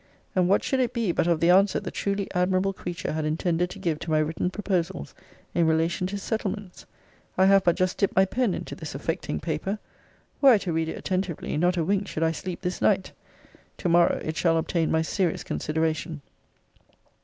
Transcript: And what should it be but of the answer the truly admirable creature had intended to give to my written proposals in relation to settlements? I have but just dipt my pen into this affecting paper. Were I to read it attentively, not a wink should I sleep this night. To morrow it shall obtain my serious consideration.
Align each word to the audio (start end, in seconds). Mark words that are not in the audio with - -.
And 0.35 0.49
what 0.49 0.63
should 0.63 0.79
it 0.79 0.93
be 0.93 1.11
but 1.11 1.27
of 1.27 1.39
the 1.39 1.51
answer 1.51 1.79
the 1.79 1.91
truly 1.91 2.27
admirable 2.33 2.73
creature 2.73 3.11
had 3.13 3.23
intended 3.23 3.69
to 3.69 3.77
give 3.77 3.99
to 3.99 4.09
my 4.09 4.17
written 4.17 4.49
proposals 4.49 5.13
in 5.53 5.67
relation 5.67 6.07
to 6.07 6.17
settlements? 6.17 6.87
I 7.37 7.45
have 7.45 7.63
but 7.63 7.75
just 7.75 7.99
dipt 7.99 8.15
my 8.15 8.25
pen 8.25 8.55
into 8.55 8.73
this 8.73 8.95
affecting 8.95 9.39
paper. 9.39 9.77
Were 10.41 10.53
I 10.53 10.57
to 10.57 10.73
read 10.73 10.89
it 10.89 10.97
attentively, 10.97 11.55
not 11.55 11.77
a 11.77 11.83
wink 11.83 12.07
should 12.07 12.23
I 12.23 12.31
sleep 12.31 12.61
this 12.61 12.81
night. 12.81 13.11
To 13.77 13.89
morrow 13.89 14.19
it 14.23 14.35
shall 14.35 14.57
obtain 14.57 14.89
my 14.91 15.03
serious 15.03 15.43
consideration. 15.43 16.21